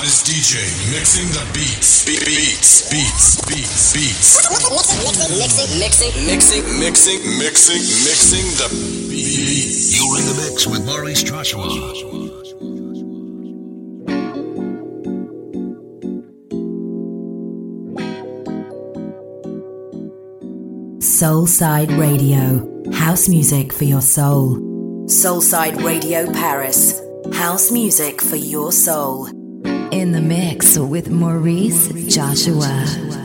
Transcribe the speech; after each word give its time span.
hottest 0.00 0.24
DJ 0.24 0.56
mixing 0.96 1.28
the 1.36 1.44
beats. 1.52 2.06
Be- 2.06 2.16
beats, 2.24 2.88
beats, 2.88 3.36
beats, 3.44 3.92
beats. 3.92 4.48
Mixing, 5.36 5.78
mixing, 5.78 6.26
mixing, 6.26 6.64
mixing, 6.80 6.80
mixing, 6.80 7.20
mixing 7.36 7.84
mixing 8.08 8.46
the 8.56 8.68
beats. 9.10 10.00
You're 10.00 10.18
in 10.18 10.24
the 10.24 10.36
mix 10.40 10.66
with 10.66 10.86
Maurice 10.86 11.22
Joshua. 11.22 11.68
Soulside 21.00 21.92
Radio. 21.98 22.66
House 22.92 23.28
music 23.28 23.70
for 23.70 23.84
your 23.84 24.00
soul. 24.00 24.56
Soulside 25.04 25.84
Radio 25.84 26.24
Paris. 26.32 26.98
House 27.34 27.70
music 27.70 28.22
for 28.22 28.36
your 28.36 28.72
soul 28.72 29.28
in 29.90 30.12
the 30.12 30.20
mix 30.20 30.78
with 30.78 31.10
Maurice 31.10 31.88
Joshua. 32.14 33.19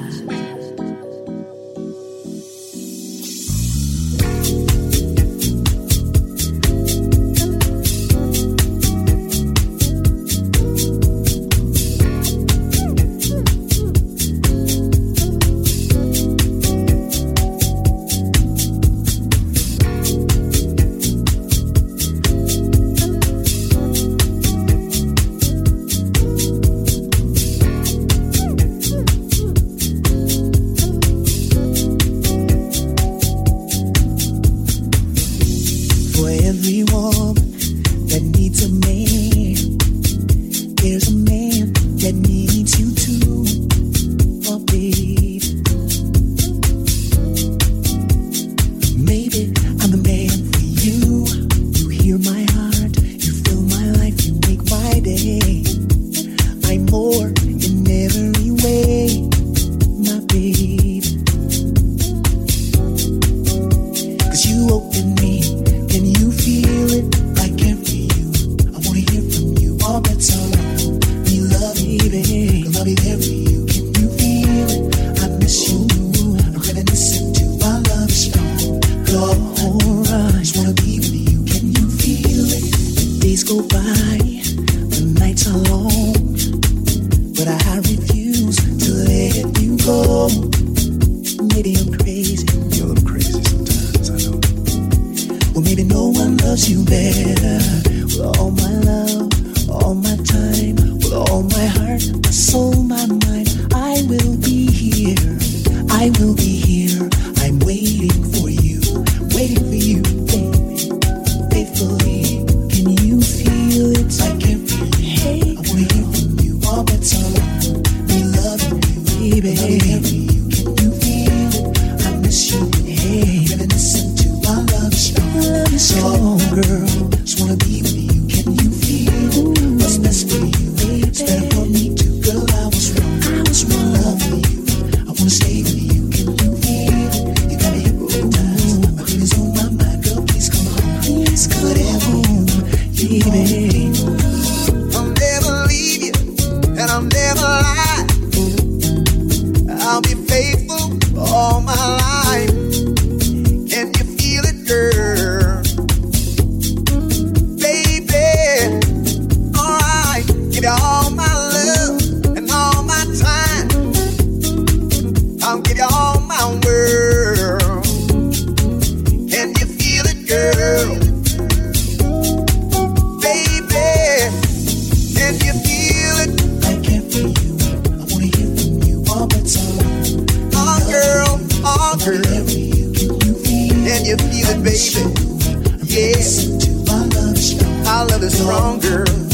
wrong, 188.56 188.80
girl. 188.80 189.25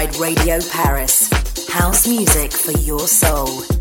Soulside 0.00 0.20
Radio 0.20 0.58
Paris. 0.70 1.28
House 1.68 2.08
music 2.08 2.52
for 2.52 2.72
your 2.72 3.06
soul. 3.06 3.79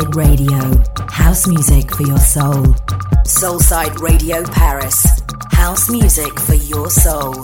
Soulside 0.00 0.16
Radio, 0.16 0.82
house 1.10 1.46
music 1.46 1.94
for 1.94 2.04
your 2.04 2.18
soul. 2.18 2.64
Soulside 3.26 4.00
Radio 4.00 4.42
Paris, 4.44 5.04
house 5.50 5.90
music 5.90 6.40
for 6.40 6.54
your 6.54 6.88
soul. 6.88 7.34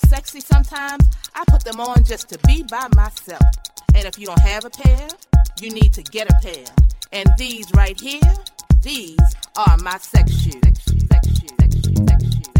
so 0.00 0.08
sexy 0.08 0.40
sometimes, 0.40 1.04
I 1.34 1.44
put 1.46 1.62
them 1.64 1.78
on 1.78 2.04
just 2.04 2.28
to 2.30 2.38
be 2.46 2.64
by 2.64 2.88
myself. 2.96 3.42
And 3.94 4.04
if 4.04 4.18
you 4.18 4.26
don't 4.26 4.40
have 4.40 4.64
a 4.64 4.70
pair, 4.70 5.08
you 5.60 5.70
need 5.70 5.92
to 5.92 6.02
get 6.02 6.28
a 6.28 6.34
pair. 6.42 6.64
And 7.12 7.28
these 7.38 7.66
right 7.74 7.98
here, 8.00 8.20
these 8.80 9.18
are 9.56 9.76
my 9.78 9.98
sex 9.98 10.32
shoes. 10.32 10.54
Sex 10.54 10.84
shoes, 10.84 11.04
sex 11.10 11.26
shoes, 11.26 11.50
sex 11.58 11.74
shoes, 11.74 12.06
sex 12.08 12.24
shoes. 12.24 12.53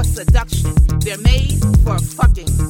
For 0.00 0.04
seduction. 0.04 0.74
They're 1.00 1.18
made 1.18 1.60
for 1.84 1.98
fucking. 1.98 2.69